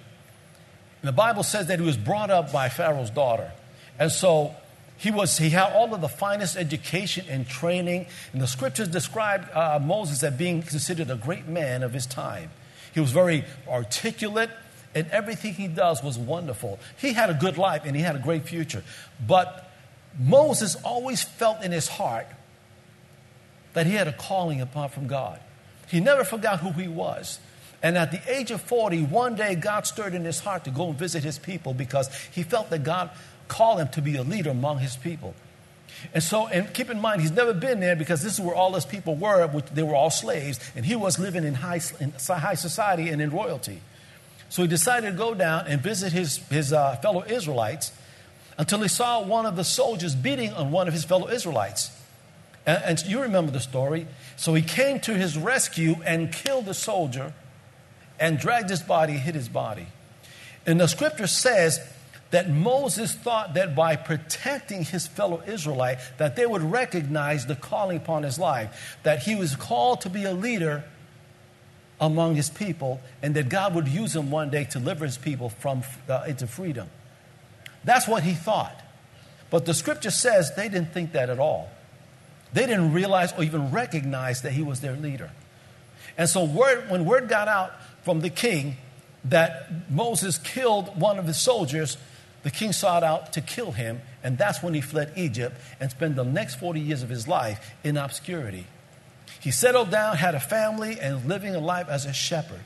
[1.03, 3.53] And the Bible says that he was brought up by Pharaoh's daughter.
[3.99, 4.55] And so
[4.97, 8.07] he, was, he had all of the finest education and training.
[8.33, 12.51] And the scriptures describe uh, Moses as being considered a great man of his time.
[12.93, 14.51] He was very articulate,
[14.95, 16.81] and everything he does was wonderful.
[16.97, 18.83] He had a good life and he had a great future.
[19.25, 19.71] But
[20.19, 22.27] Moses always felt in his heart
[23.79, 25.39] that he had a calling apart from God.
[25.89, 27.39] He never forgot who he was.
[27.81, 30.89] And at the age of 40, one day God stirred in his heart to go
[30.89, 33.11] and visit his people because he felt that God
[33.47, 35.33] called him to be a leader among his people.
[36.13, 38.75] And so, and keep in mind, he's never been there because this is where all
[38.75, 39.47] his people were.
[39.47, 43.23] Which they were all slaves, and he was living in high, in high society and
[43.23, 43.81] in royalty.
[44.49, 47.93] So he decided to go down and visit his, his uh, fellow Israelites
[48.59, 51.93] until he saw one of the soldiers beating on one of his fellow Israelites.
[52.67, 54.07] And, and you remember the story.
[54.37, 57.33] So he came to his rescue and killed the soldier
[58.21, 59.87] and dragged his body, hid his body.
[60.67, 61.81] And the scripture says
[62.31, 67.97] that Moses thought that by protecting his fellow Israelite that they would recognize the calling
[67.97, 70.85] upon his life, that he was called to be a leader
[72.01, 75.49] among his people, and that God would use him one day to deliver his people
[75.49, 76.89] from uh, into freedom.
[77.83, 78.79] That's what he thought.
[79.51, 81.71] But the scripture says they didn't think that at all.
[82.53, 85.31] They didn't realize or even recognize that he was their leader.
[86.17, 88.77] And so, word, when word got out from the king
[89.25, 91.99] that Moses killed one of his soldiers,
[92.43, 96.17] the king sought out to kill him, and that's when he fled Egypt and spent
[96.17, 98.67] the next 40 years of his life in obscurity.
[99.41, 102.63] He settled down, had a family, and living a life as a shepherd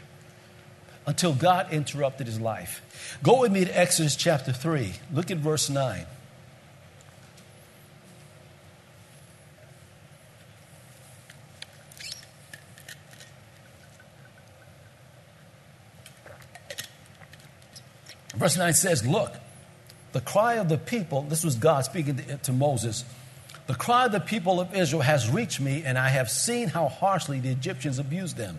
[1.07, 3.19] until God interrupted his life.
[3.23, 4.95] Go with me to Exodus chapter 3.
[5.13, 6.07] Look at verse 9.
[18.35, 19.33] Verse 9 says, Look,
[20.13, 23.05] the cry of the people, this was God speaking to, to, Moses,
[23.67, 26.89] the cry of the people of Israel has reached me, and I have seen how
[26.89, 28.59] harshly the Egyptians abused them.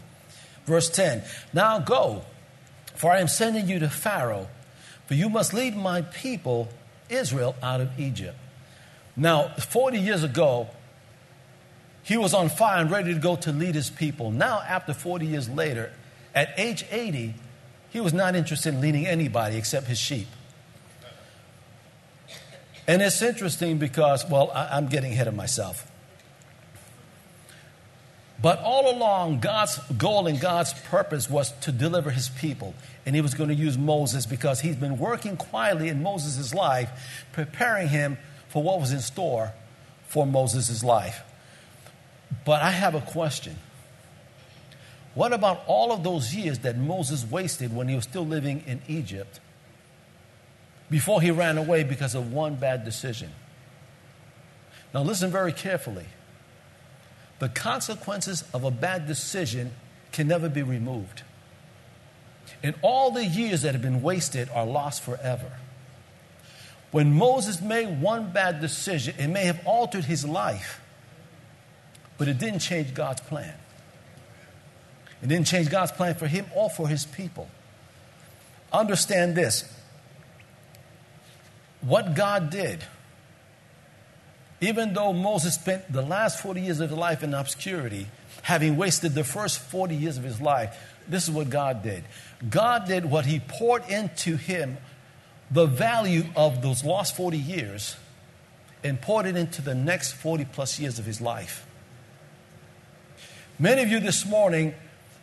[0.65, 2.23] Verse 10 Now go,
[2.95, 4.47] for I am sending you to Pharaoh,
[5.07, 6.69] for you must lead my people,
[7.09, 8.37] Israel, out of Egypt.
[9.15, 10.69] Now, 40 years ago,
[12.03, 14.31] he was on fire and ready to go to lead his people.
[14.31, 15.91] Now, after 40 years later,
[16.33, 17.35] at age 80,
[17.93, 20.27] he was not interested in leading anybody except his sheep.
[22.87, 25.89] And it's interesting because, well, I, am getting ahead of myself.
[28.41, 32.73] But all along, God's goal and God's purpose was to deliver his people.
[33.05, 36.89] And he was going to use Moses because he's been working quietly in Moses' life,
[37.31, 38.17] preparing him
[38.49, 39.53] for what was in store
[40.07, 41.21] for Moses' life.
[42.43, 43.55] But I have a question.
[45.13, 48.81] What about all of those years that Moses wasted when he was still living in
[48.87, 49.39] Egypt
[50.93, 53.31] before he ran away because of one bad decision.
[54.93, 56.05] Now, listen very carefully.
[57.39, 59.71] The consequences of a bad decision
[60.11, 61.23] can never be removed.
[62.61, 65.51] And all the years that have been wasted are lost forever.
[66.91, 70.79] When Moses made one bad decision, it may have altered his life,
[72.19, 73.55] but it didn't change God's plan.
[75.23, 77.47] It didn't change God's plan for him or for his people.
[78.73, 79.63] Understand this
[81.81, 82.83] what God did,
[84.59, 88.07] even though Moses spent the last 40 years of his life in obscurity,
[88.41, 92.03] having wasted the first 40 years of his life, this is what God did.
[92.49, 94.77] God did what he poured into him
[95.51, 97.95] the value of those lost 40 years
[98.83, 101.65] and poured it into the next 40 plus years of his life.
[103.59, 104.73] Many of you this morning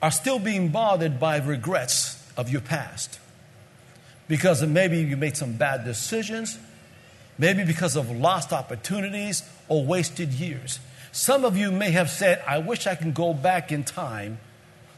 [0.03, 3.19] are still being bothered by regrets of your past
[4.29, 6.59] because maybe you made some bad decisions,
[7.37, 10.79] maybe because of lost opportunities or wasted years.
[11.13, 14.39] Some of you may have said, I wish I can go back in time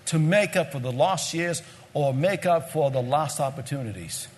[0.06, 1.62] to make up for the lost years
[1.94, 4.28] or make up for the lost opportunities.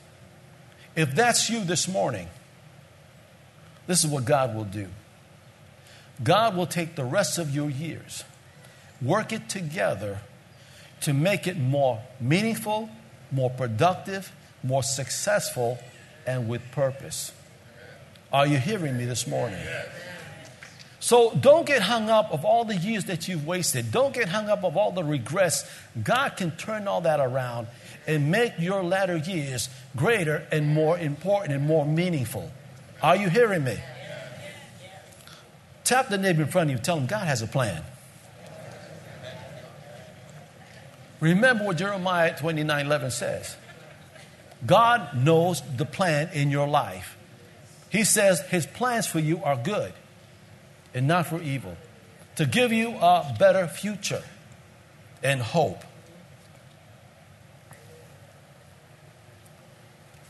[0.95, 2.29] If that's you this morning,
[3.87, 4.87] this is what God will do.
[6.23, 8.23] God will take the rest of your years,
[9.03, 10.21] work it together
[11.05, 12.89] to make it more meaningful,
[13.31, 15.79] more productive, more successful,
[16.27, 17.31] and with purpose.
[18.33, 19.61] Are you hearing me this morning?
[21.01, 23.93] So don't get hung up of all the years that you've wasted.
[23.93, 25.71] Don't get hung up of all the regrets.
[26.03, 27.67] God can turn all that around
[28.07, 32.51] and make your latter years greater and more important and more meaningful.
[33.03, 33.77] Are you hearing me?
[35.85, 36.83] Tap the neighbor in front of you.
[36.83, 37.85] Tell him God has a plan.
[41.25, 43.57] Remember what Jeremiah 29 11 says.
[44.67, 47.17] God knows the plan in your life.
[47.89, 49.95] He says his plans for you are good
[50.93, 51.79] and not for evil,
[52.37, 54.23] to give you a better future
[55.23, 55.83] and hope.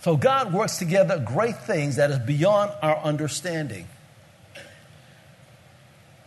[0.02, 3.88] So God works together great things that is beyond our understanding.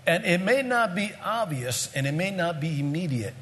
[0.06, 3.34] And it may not be obvious and it may not be immediate,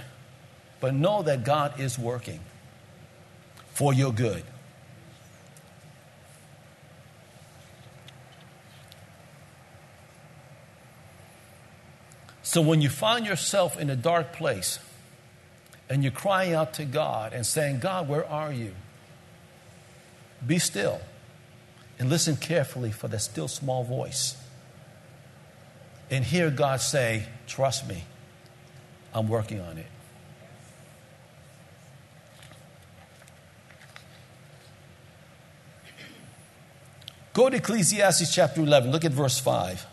[0.79, 2.39] but know that God is working
[3.73, 4.43] for your good.
[12.41, 14.79] So when you find yourself in a dark place
[15.89, 18.73] and you're crying out to God and saying, God, where are you?
[20.45, 21.01] Be still
[21.99, 24.37] and listen carefully for that still small voice.
[26.09, 28.03] And hear God say, Trust me,
[29.13, 29.87] I'm working on it.
[37.35, 39.85] Go to Ecclesiastes chapter 11, look at verse 5.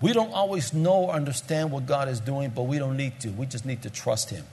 [0.00, 3.28] We don't always know or understand what God is doing, but we don't need to.
[3.28, 4.46] We just need to trust Him.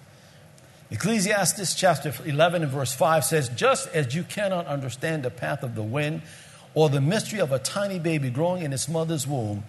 [0.92, 5.74] Ecclesiastes chapter 11 and verse 5 says, Just as you cannot understand the path of
[5.74, 6.22] the wind
[6.74, 9.64] or the mystery of a tiny baby growing in its mother's womb,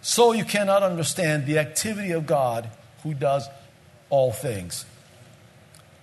[0.00, 2.70] so you cannot understand the activity of God
[3.02, 3.46] who does
[4.08, 4.86] all things.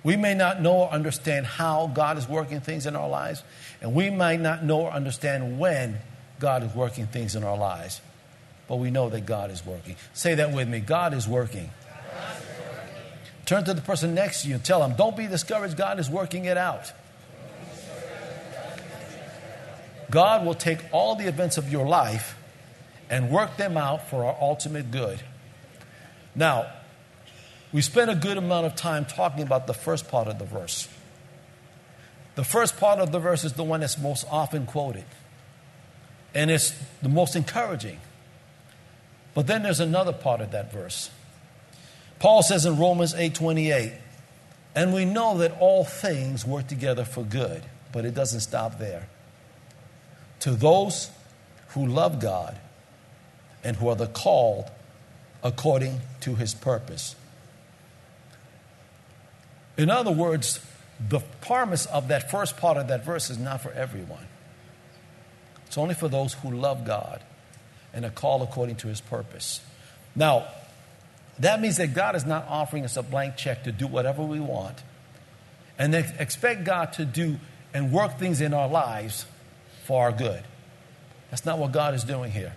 [0.06, 3.44] We may not know or understand how God is working things in our lives,
[3.82, 5.98] and we might not know or understand when
[6.39, 8.00] God is working things in our lives
[8.68, 9.96] but we know that God is working.
[10.13, 11.70] Say that with me God is working.
[13.46, 15.78] Turn to the person next to you and tell them, don't be discouraged.
[15.78, 16.91] God is working it out.
[20.10, 22.38] God will take all the events of your life
[23.08, 25.20] and work them out for our ultimate good.
[26.34, 26.72] Now,
[27.75, 30.88] we spent a good amount of time talking about the first part of the verse.
[32.35, 35.03] The first part of the verse is the one that's most often quoted,
[36.33, 37.99] and it's the most encouraging.
[39.33, 41.09] But then there's another part of that verse.
[42.19, 43.91] Paul says in Romans 8:28,
[44.73, 49.09] "And we know that all things work together for good, but it doesn't stop there.
[50.39, 51.09] To those
[51.71, 52.55] who love God
[53.65, 54.71] and who are the called
[55.43, 57.17] according to his purpose."
[59.77, 60.59] In other words,
[61.09, 64.27] the promise of that first part of that verse is not for everyone.
[65.67, 67.21] It's only for those who love God
[67.93, 69.61] and are called according to his purpose.
[70.15, 70.47] Now,
[71.39, 74.39] that means that God is not offering us a blank check to do whatever we
[74.39, 74.83] want
[75.77, 77.38] and expect God to do
[77.73, 79.25] and work things in our lives
[79.83, 80.43] for our good.
[81.29, 82.53] That's not what God is doing here.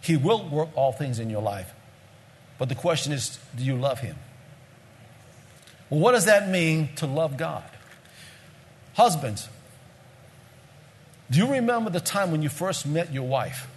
[0.00, 1.72] He will work all things in your life.
[2.58, 4.16] But the question is do you love Him?
[5.92, 7.68] Well, what does that mean to love God?
[8.94, 9.46] Husbands,
[11.30, 13.68] do you remember the time when you first met your wife?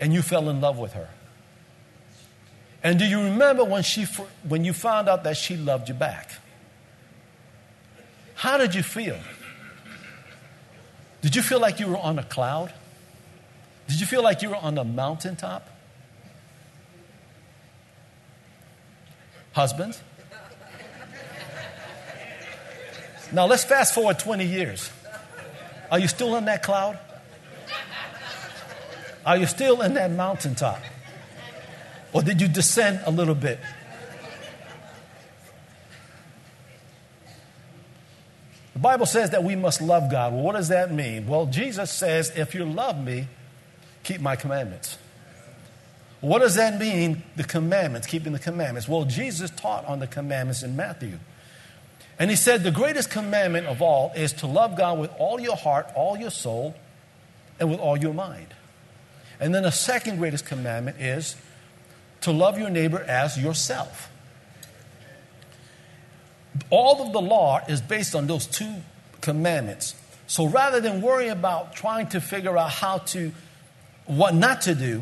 [0.00, 1.08] and you fell in love with her?
[2.82, 4.06] And do you remember when, she,
[4.48, 6.32] when you found out that she loved you back?
[8.34, 9.18] How did you feel?
[11.20, 12.72] Did you feel like you were on a cloud?
[13.86, 15.68] Did you feel like you were on a mountaintop?
[19.52, 20.00] Husbands?
[23.32, 24.90] Now let's fast forward 20 years.
[25.90, 26.98] Are you still in that cloud?
[29.24, 30.80] Are you still in that mountaintop?
[32.12, 33.60] Or did you descend a little bit?
[38.72, 40.32] The Bible says that we must love God.
[40.32, 41.26] Well, what does that mean?
[41.26, 43.28] Well, Jesus says, if you love me,
[44.04, 44.96] keep my commandments.
[46.20, 48.88] What does that mean, the commandments, keeping the commandments?
[48.88, 51.18] Well, Jesus taught on the commandments in Matthew.
[52.20, 55.56] And he said, the greatest commandment of all is to love God with all your
[55.56, 56.74] heart, all your soul,
[57.58, 58.48] and with all your mind.
[59.40, 61.34] And then the second greatest commandment is
[62.20, 64.10] to love your neighbor as yourself.
[66.68, 68.74] All of the law is based on those two
[69.22, 69.94] commandments.
[70.26, 73.32] So rather than worry about trying to figure out how to,
[74.04, 75.00] what not to do,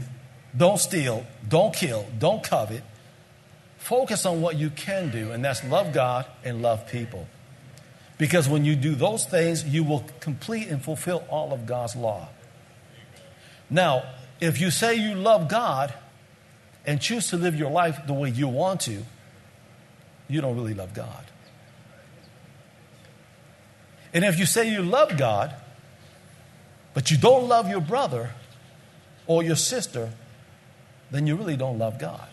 [0.57, 2.85] don't steal, don't kill, don't covet,
[3.79, 7.27] focus on what you can do, and that's love God and love people.
[8.19, 12.29] Because when you do those things, you will complete and fulfill all of God's law.
[13.71, 14.03] Now,
[14.41, 15.95] if you say you love God
[16.85, 19.05] and choose to live your life the way you want to,
[20.29, 21.25] you don't really love God.
[24.13, 25.55] And if you say you love God,
[26.95, 28.31] but you don't love your brother
[29.27, 30.11] or your sister,
[31.11, 32.28] then you really don't love God.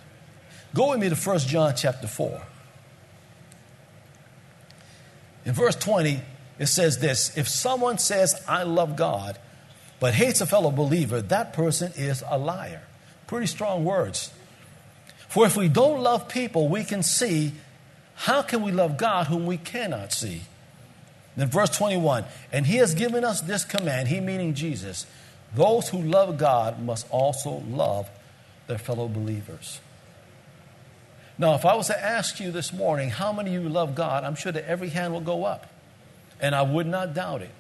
[0.76, 2.42] Go with me to 1 John chapter 4.
[5.46, 6.20] In verse 20,
[6.60, 9.40] it says this If someone says, I love God,
[10.02, 12.82] but hates a fellow believer, that person is a liar.
[13.26, 14.34] Pretty strong words.
[15.30, 17.54] For if we don't love people we can see,
[18.16, 20.42] how can we love God whom we cannot see?
[21.38, 25.08] Then, verse 21 And he has given us this command, he meaning Jesus
[25.54, 28.10] those who love God must also love
[28.68, 29.80] their fellow believers.
[31.38, 34.24] Now, if I was to ask you this morning, how many of you love God,
[34.24, 35.68] I'm sure that every hand will go up.
[36.40, 37.52] And I would not doubt it.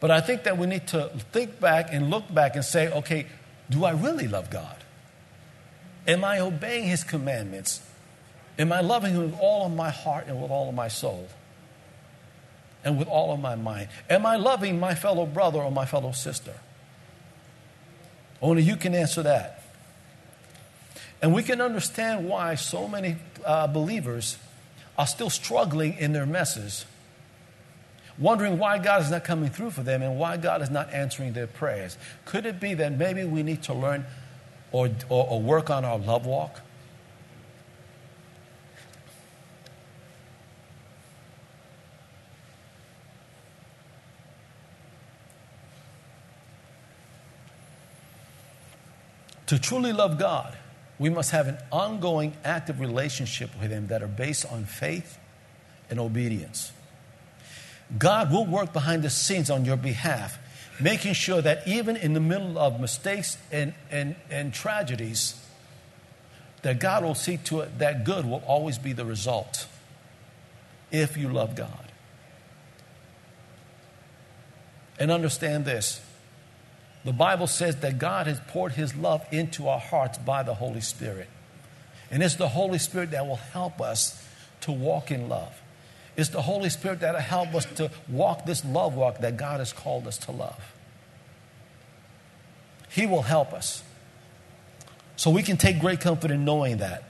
[0.00, 3.26] But I think that we need to think back and look back and say, okay,
[3.68, 4.76] do I really love God?
[6.06, 7.82] Am I obeying His commandments?
[8.58, 11.28] Am I loving Him with all of my heart and with all of my soul?
[12.84, 13.88] And with all of my mind?
[14.08, 16.54] Am I loving my fellow brother or my fellow sister?
[18.40, 19.62] Only you can answer that.
[21.20, 24.38] And we can understand why so many uh, believers
[24.96, 26.84] are still struggling in their messes,
[28.18, 31.32] wondering why God is not coming through for them and why God is not answering
[31.32, 31.96] their prayers.
[32.24, 34.04] Could it be that maybe we need to learn
[34.70, 36.60] or, or, or work on our love walk?
[49.46, 50.58] To truly love God,
[50.98, 55.18] we must have an ongoing, active relationship with Him that are based on faith
[55.90, 56.72] and obedience.
[57.96, 60.38] God will work behind the scenes on your behalf,
[60.80, 65.42] making sure that even in the middle of mistakes and, and, and tragedies,
[66.62, 69.66] that God will see to it that good will always be the result
[70.90, 71.92] if you love God.
[74.98, 76.00] And understand this
[77.08, 80.82] the Bible says that God has poured His love into our hearts by the Holy
[80.82, 81.30] Spirit.
[82.10, 84.22] And it's the Holy Spirit that will help us
[84.60, 85.58] to walk in love.
[86.18, 89.60] It's the Holy Spirit that will help us to walk this love walk that God
[89.60, 90.74] has called us to love.
[92.90, 93.82] He will help us.
[95.16, 97.04] So we can take great comfort in knowing that.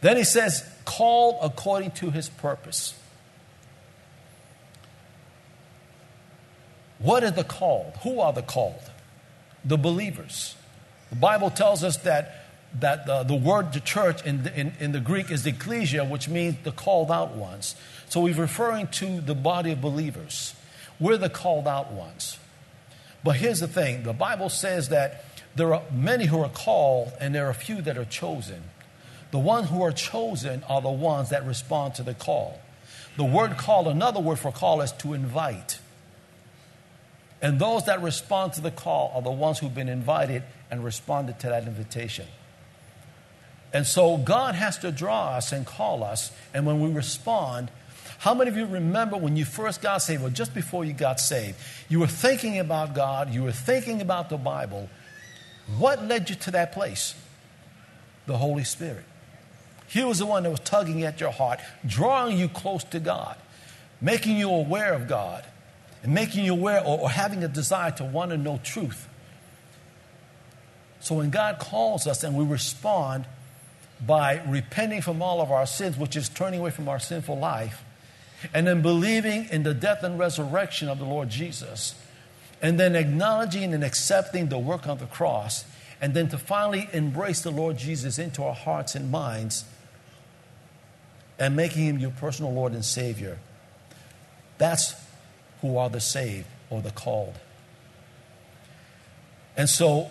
[0.00, 2.94] Then he says, called according to his purpose.
[7.00, 7.94] What are the called?
[8.02, 8.90] Who are the called?
[9.64, 10.54] The believers.
[11.08, 12.44] The Bible tells us that,
[12.78, 16.28] that the, the word the church in the, in, in the Greek is ecclesia, which
[16.28, 17.74] means the called out ones.
[18.08, 20.54] So he's referring to the body of believers.
[20.98, 22.38] We're the called out ones.
[23.24, 25.24] But here's the thing the Bible says that
[25.56, 28.62] there are many who are called and there are few that are chosen.
[29.30, 32.60] The ones who are chosen are the ones that respond to the call.
[33.16, 35.79] The word call, another word for call, is to invite.
[37.42, 41.38] And those that respond to the call are the ones who've been invited and responded
[41.40, 42.26] to that invitation.
[43.72, 46.32] And so God has to draw us and call us.
[46.52, 47.70] And when we respond,
[48.18, 51.20] how many of you remember when you first got saved, or just before you got
[51.20, 51.56] saved,
[51.88, 54.90] you were thinking about God, you were thinking about the Bible?
[55.78, 57.14] What led you to that place?
[58.26, 59.04] The Holy Spirit.
[59.86, 63.36] He was the one that was tugging at your heart, drawing you close to God,
[64.00, 65.44] making you aware of God
[66.02, 69.08] and making you aware or, or having a desire to want to know truth.
[71.00, 73.26] So when God calls us and we respond
[74.06, 77.84] by repenting from all of our sins, which is turning away from our sinful life,
[78.54, 81.94] and then believing in the death and resurrection of the Lord Jesus,
[82.62, 85.64] and then acknowledging and accepting the work on the cross,
[86.00, 89.64] and then to finally embrace the Lord Jesus into our hearts and minds
[91.38, 93.38] and making him your personal Lord and Savior.
[94.58, 94.94] That's
[95.60, 97.34] who are the saved or the called.
[99.56, 100.10] And so,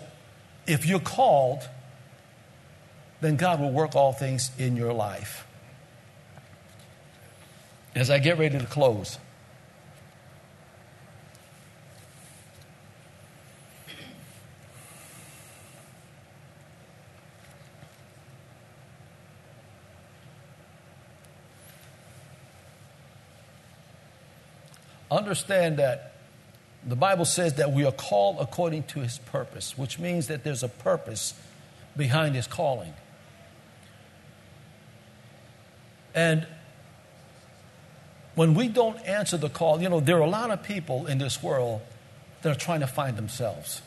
[0.66, 1.68] if you're called,
[3.20, 5.46] then God will work all things in your life.
[7.94, 9.18] As I get ready to close,
[25.10, 26.12] understand that
[26.86, 30.62] the Bible says that we are called according to his purpose, which means that there's
[30.62, 31.34] a purpose
[31.96, 32.94] behind his calling.
[36.14, 36.46] And
[38.34, 41.18] when we don't answer the call, you know, there are a lot of people in
[41.18, 41.82] this world
[42.42, 43.82] that are trying to find themselves.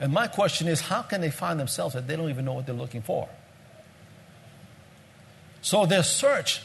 [0.00, 2.66] And my question is how can they find themselves if they don't even know what
[2.66, 3.28] they're looking for?
[5.62, 6.60] So their search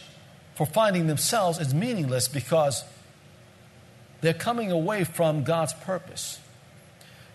[0.55, 2.83] for finding themselves is meaningless because
[4.21, 6.39] they're coming away from God's purpose.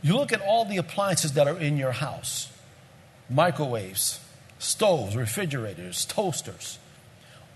[0.02, 2.50] You look at all the appliances that are in your house
[3.28, 4.20] microwaves,
[4.60, 6.78] stoves, refrigerators, toasters.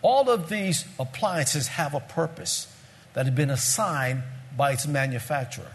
[0.02, 2.66] All of these appliances have a purpose
[3.14, 4.22] that has been assigned
[4.56, 5.72] by its manufacturer.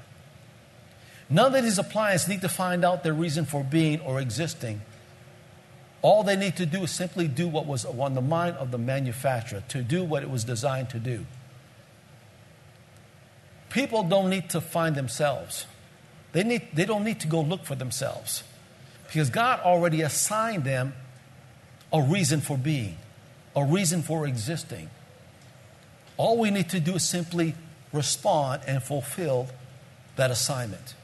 [1.30, 4.82] None of these appliances need to find out their reason for being or existing.
[6.02, 8.78] All they need to do is simply do what was on the mind of the
[8.78, 11.26] manufacturer, to do what it was designed to do.
[13.70, 15.66] People don't need to find themselves.
[16.32, 18.44] They, need, they don't need to go look for themselves
[19.08, 20.94] because God already assigned them
[21.94, 22.98] a reason for being,
[23.56, 24.90] a reason for existing.
[26.18, 27.56] All we need to do is simply
[27.94, 29.48] respond and fulfill
[30.16, 30.96] that assignment.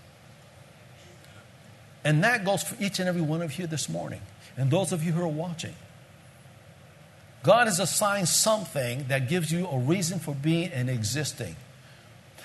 [2.03, 4.21] And that goes for each and every one of you this morning,
[4.57, 5.75] and those of you who are watching.
[7.43, 11.55] God has assigned something that gives you a reason for being and existing.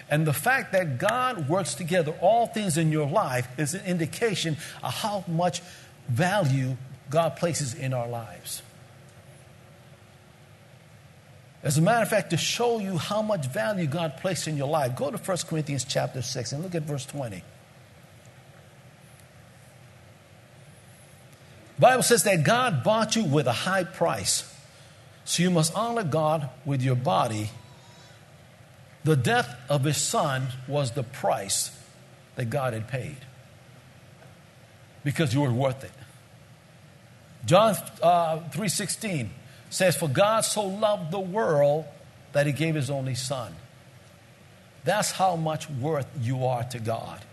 [0.08, 4.56] And the fact that God works together all things in your life is an indication
[4.82, 5.62] of how much
[6.08, 6.76] value
[7.10, 8.62] God places in our lives.
[11.62, 14.68] As a matter of fact, to show you how much value God placed in your
[14.68, 17.42] life, go to 1 Corinthians chapter 6 and look at verse 20.
[21.76, 24.52] The Bible says that God bought you with a high price.
[25.24, 27.50] So you must honor God with your body
[29.06, 31.70] the death of his son was the price
[32.34, 33.18] that God had paid
[35.04, 35.92] because you were worth it.
[37.44, 39.30] John uh, 3:16
[39.70, 41.84] says, "For God so loved the world
[42.32, 43.54] that He gave His only Son."
[44.82, 47.24] That's how much worth you are to God.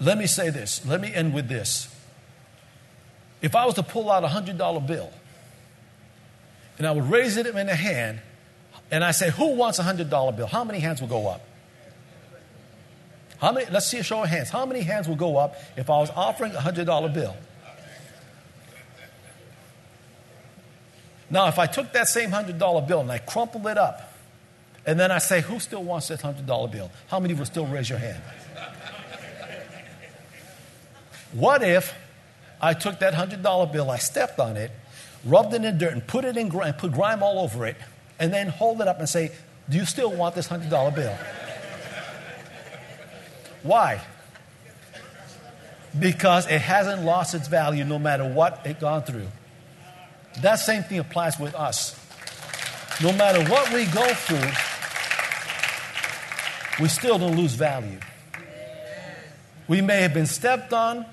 [0.00, 0.86] Let me say this.
[0.86, 1.94] Let me end with this.
[3.42, 5.12] If I was to pull out a hundred dollar bill
[6.78, 8.20] and I would raise it in a hand
[8.92, 10.46] and I say, Who wants a $100 bill?
[10.46, 11.40] How many hands will go up?
[13.40, 14.50] How many, let's see a show of hands.
[14.50, 17.34] How many hands will go up if I was offering a $100 bill?
[21.28, 24.12] Now, if I took that same $100 bill and I crumpled it up,
[24.84, 26.90] and then I say, Who still wants that $100 bill?
[27.08, 28.22] How many will still raise your hand?
[31.32, 31.94] What if
[32.60, 34.70] I took that $100 bill, I stepped on it,
[35.24, 37.76] rubbed it in dirt, and put it in grime, put grime all over it,
[38.22, 39.32] and then hold it up and say,
[39.68, 41.18] Do you still want this $100 bill?
[43.64, 44.00] Why?
[45.98, 49.26] Because it hasn't lost its value no matter what it's gone through.
[50.40, 51.98] That same thing applies with us.
[53.02, 54.50] No matter what we go through,
[56.80, 57.98] we still don't lose value.
[59.66, 61.04] We may have been stepped on,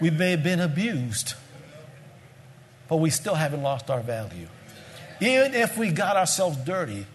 [0.00, 1.34] we may have been abused,
[2.88, 4.48] but we still haven't lost our value.
[5.24, 7.06] Even if we got ourselves dirty,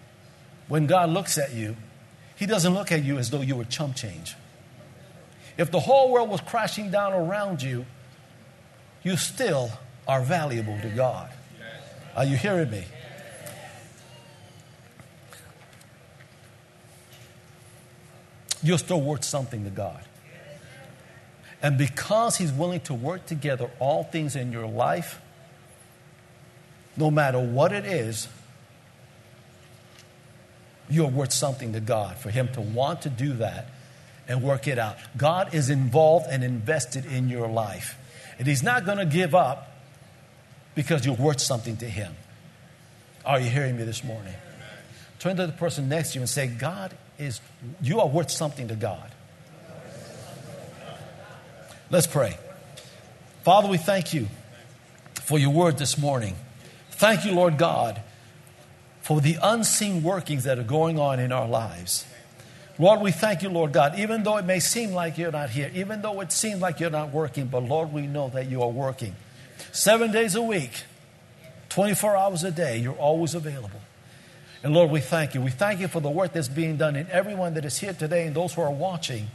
[0.66, 1.76] when God looks at you,
[2.34, 4.34] He doesn't look at you as though you were chump change.
[5.56, 7.86] If the whole world was crashing down around you,
[9.04, 9.70] you still
[10.08, 11.30] are valuable to God.
[12.16, 12.84] Are you hearing me?
[18.60, 20.02] You're still worth something to God.
[21.62, 25.20] And because He's willing to work together all things in your life,
[27.00, 28.28] no matter what it is,
[30.90, 33.68] you're worth something to God for Him to want to do that
[34.28, 34.96] and work it out.
[35.16, 37.96] God is involved and invested in your life.
[38.38, 39.72] And He's not going to give up
[40.74, 42.14] because you're worth something to Him.
[43.24, 44.34] Are you hearing me this morning?
[45.18, 47.40] Turn to the person next to you and say, God is,
[47.82, 49.10] you are worth something to God.
[51.90, 52.38] Let's pray.
[53.42, 54.28] Father, we thank you
[55.14, 56.36] for your word this morning.
[57.00, 58.02] Thank you, Lord God,
[59.00, 62.04] for the unseen workings that are going on in our lives.
[62.78, 65.70] Lord, we thank you, Lord God, even though it may seem like you're not here,
[65.74, 68.68] even though it seems like you're not working, but Lord, we know that you are
[68.68, 69.16] working.
[69.72, 70.72] Seven days a week,
[71.70, 73.80] 24 hours a day, you're always available.
[74.62, 75.40] And Lord, we thank you.
[75.40, 78.26] We thank you for the work that's being done in everyone that is here today
[78.26, 79.28] and those who are watching.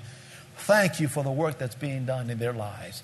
[0.56, 3.02] Thank you for the work that's being done in their lives.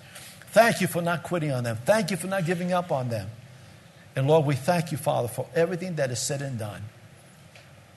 [0.52, 1.80] Thank you for not quitting on them.
[1.84, 3.28] Thank you for not giving up on them.
[4.16, 6.84] And Lord, we thank you, Father, for everything that is said and done.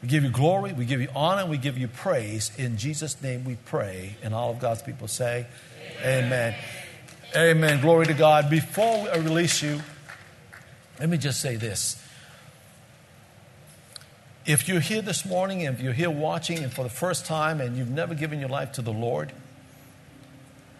[0.02, 2.52] We give you glory, we give you honor, and we give you praise.
[2.58, 4.16] In Jesus' name we pray.
[4.22, 5.46] And all of God's people say,
[6.00, 6.54] Amen.
[7.34, 7.56] Amen.
[7.56, 7.80] Amen.
[7.80, 8.50] Glory to God.
[8.50, 9.80] Before I release you,
[11.00, 12.00] let me just say this.
[14.46, 17.60] If you're here this morning, and if you're here watching and for the first time
[17.60, 19.32] and you've never given your life to the Lord,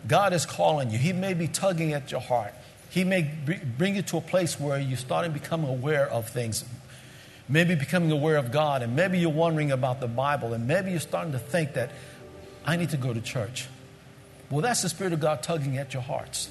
[0.07, 0.99] God is calling you.
[0.99, 2.53] He may be tugging at your heart.
[2.95, 3.29] He may
[3.77, 6.65] bring you to a place where you're starting to become aware of things,
[7.49, 11.01] maybe becoming aware of God, and maybe you're wondering about the Bible, and maybe you're
[11.01, 11.91] starting to think that
[12.65, 13.67] I need to go to church.
[14.49, 16.49] Well, that's the Spirit of God tugging at your hearts.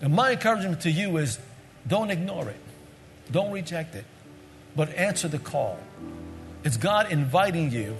[0.00, 1.38] And my encouragement to you is
[1.86, 2.60] don't ignore it,
[3.30, 4.06] don't reject it
[4.74, 5.78] but answer the call.
[6.64, 7.96] It's God inviting you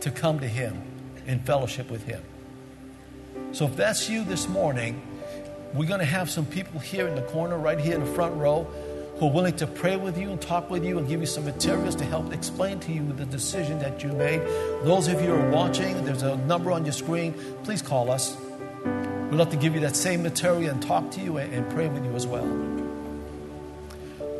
[0.00, 0.82] to come to Him
[1.26, 2.22] in fellowship with Him.
[3.52, 5.00] So if that's you this morning,
[5.74, 8.36] we're going to have some people here in the corner, right here in the front
[8.36, 8.64] row,
[9.16, 11.44] who are willing to pray with you and talk with you and give you some
[11.44, 14.40] materials to help explain to you the decision that you made.
[14.84, 17.34] Those of you who are watching, there's a number on your screen.
[17.64, 18.36] Please call us.
[18.84, 22.04] We'd love to give you that same material and talk to you and pray with
[22.04, 22.46] you as well.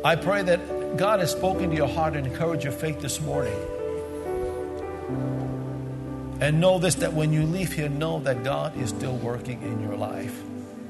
[0.05, 3.57] I pray that God has spoken to your heart and encouraged your faith this morning.
[6.41, 9.81] And know this that when you leave here, know that God is still working in
[9.81, 10.43] your life.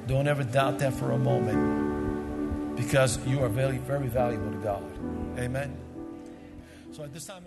[0.07, 4.83] Don't ever doubt that for a moment because you are very, very valuable to God.
[5.39, 5.77] Amen.
[6.91, 7.43] So at this time,